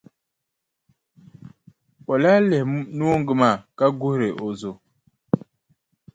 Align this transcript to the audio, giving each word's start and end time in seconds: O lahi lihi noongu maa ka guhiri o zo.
O 2.11 2.13
lahi 2.21 2.39
lihi 2.49 2.63
noongu 2.97 3.33
maa 3.41 3.55
ka 3.77 3.85
guhiri 3.99 4.29
o 4.45 4.47
zo. 4.59 4.71